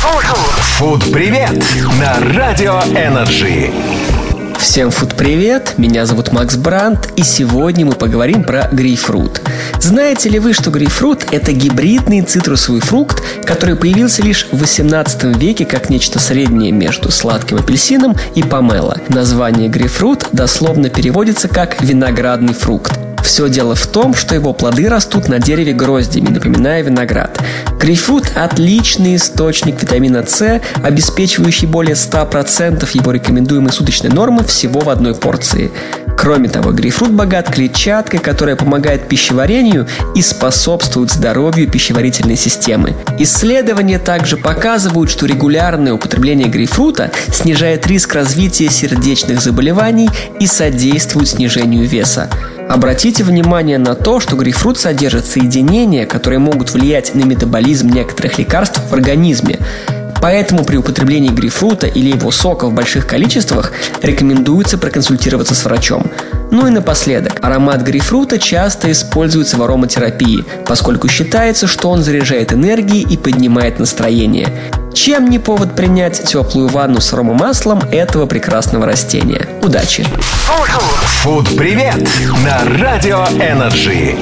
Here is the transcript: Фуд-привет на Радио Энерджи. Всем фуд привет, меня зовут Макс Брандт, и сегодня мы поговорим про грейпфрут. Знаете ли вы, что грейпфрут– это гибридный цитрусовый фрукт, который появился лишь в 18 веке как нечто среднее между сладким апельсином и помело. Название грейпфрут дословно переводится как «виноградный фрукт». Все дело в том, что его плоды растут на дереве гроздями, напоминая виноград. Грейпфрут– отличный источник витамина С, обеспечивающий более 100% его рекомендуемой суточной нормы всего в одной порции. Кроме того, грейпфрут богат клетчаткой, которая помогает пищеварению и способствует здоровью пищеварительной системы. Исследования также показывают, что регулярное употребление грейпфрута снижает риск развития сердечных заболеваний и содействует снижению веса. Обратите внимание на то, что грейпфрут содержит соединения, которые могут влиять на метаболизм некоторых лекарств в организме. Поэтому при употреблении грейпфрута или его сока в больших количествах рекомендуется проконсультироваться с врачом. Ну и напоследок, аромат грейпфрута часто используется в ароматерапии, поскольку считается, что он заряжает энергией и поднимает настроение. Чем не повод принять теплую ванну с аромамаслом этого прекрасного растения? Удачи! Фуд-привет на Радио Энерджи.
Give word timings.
Фуд-привет 0.00 1.62
на 2.00 2.34
Радио 2.34 2.80
Энерджи. 2.96 3.70
Всем 4.58 4.90
фуд 4.90 5.14
привет, 5.14 5.74
меня 5.76 6.06
зовут 6.06 6.32
Макс 6.32 6.56
Брандт, 6.56 7.12
и 7.16 7.22
сегодня 7.22 7.84
мы 7.84 7.92
поговорим 7.92 8.42
про 8.42 8.66
грейпфрут. 8.72 9.42
Знаете 9.78 10.30
ли 10.30 10.38
вы, 10.38 10.54
что 10.54 10.70
грейпфрут– 10.70 11.26
это 11.32 11.52
гибридный 11.52 12.22
цитрусовый 12.22 12.80
фрукт, 12.80 13.22
который 13.44 13.76
появился 13.76 14.22
лишь 14.22 14.46
в 14.50 14.60
18 14.60 15.36
веке 15.36 15.66
как 15.66 15.90
нечто 15.90 16.18
среднее 16.18 16.72
между 16.72 17.10
сладким 17.10 17.58
апельсином 17.58 18.16
и 18.34 18.42
помело. 18.42 18.96
Название 19.10 19.68
грейпфрут 19.68 20.28
дословно 20.32 20.88
переводится 20.88 21.46
как 21.46 21.82
«виноградный 21.82 22.54
фрукт». 22.54 22.98
Все 23.22 23.48
дело 23.50 23.74
в 23.74 23.86
том, 23.86 24.14
что 24.14 24.34
его 24.34 24.54
плоды 24.54 24.88
растут 24.88 25.28
на 25.28 25.38
дереве 25.38 25.74
гроздями, 25.74 26.30
напоминая 26.30 26.82
виноград. 26.82 27.38
Грейпфрут– 27.80 28.32
отличный 28.36 29.16
источник 29.16 29.80
витамина 29.80 30.22
С, 30.26 30.60
обеспечивающий 30.82 31.66
более 31.66 31.94
100% 31.94 32.86
его 32.92 33.10
рекомендуемой 33.10 33.72
суточной 33.72 34.10
нормы 34.10 34.44
всего 34.44 34.80
в 34.80 34.90
одной 34.90 35.14
порции. 35.14 35.70
Кроме 36.14 36.50
того, 36.50 36.72
грейпфрут 36.72 37.12
богат 37.12 37.48
клетчаткой, 37.48 38.20
которая 38.20 38.54
помогает 38.54 39.08
пищеварению 39.08 39.86
и 40.14 40.20
способствует 40.20 41.10
здоровью 41.10 41.70
пищеварительной 41.70 42.36
системы. 42.36 42.94
Исследования 43.18 43.98
также 43.98 44.36
показывают, 44.36 45.10
что 45.10 45.24
регулярное 45.24 45.94
употребление 45.94 46.48
грейпфрута 46.48 47.10
снижает 47.32 47.86
риск 47.86 48.14
развития 48.14 48.68
сердечных 48.68 49.40
заболеваний 49.40 50.10
и 50.38 50.46
содействует 50.46 51.28
снижению 51.28 51.88
веса. 51.88 52.28
Обратите 52.70 53.24
внимание 53.24 53.78
на 53.78 53.96
то, 53.96 54.20
что 54.20 54.36
грейпфрут 54.36 54.78
содержит 54.78 55.26
соединения, 55.26 56.06
которые 56.06 56.38
могут 56.38 56.70
влиять 56.70 57.16
на 57.16 57.24
метаболизм 57.24 57.88
некоторых 57.88 58.38
лекарств 58.38 58.80
в 58.88 58.94
организме. 58.94 59.58
Поэтому 60.22 60.64
при 60.64 60.76
употреблении 60.76 61.30
грейпфрута 61.30 61.88
или 61.88 62.10
его 62.14 62.30
сока 62.30 62.68
в 62.68 62.72
больших 62.72 63.08
количествах 63.08 63.72
рекомендуется 64.02 64.78
проконсультироваться 64.78 65.56
с 65.56 65.64
врачом. 65.64 66.12
Ну 66.52 66.68
и 66.68 66.70
напоследок, 66.70 67.38
аромат 67.42 67.82
грейпфрута 67.82 68.38
часто 68.38 68.92
используется 68.92 69.56
в 69.56 69.62
ароматерапии, 69.64 70.44
поскольку 70.64 71.08
считается, 71.08 71.66
что 71.66 71.90
он 71.90 72.04
заряжает 72.04 72.52
энергией 72.52 73.02
и 73.02 73.16
поднимает 73.16 73.80
настроение. 73.80 74.48
Чем 75.00 75.30
не 75.30 75.38
повод 75.38 75.74
принять 75.74 76.24
теплую 76.24 76.68
ванну 76.68 77.00
с 77.00 77.14
аромамаслом 77.14 77.78
этого 77.90 78.26
прекрасного 78.26 78.84
растения? 78.84 79.48
Удачи! 79.62 80.04
Фуд-привет 81.22 82.06
на 82.44 82.78
Радио 82.78 83.24
Энерджи. 83.40 84.18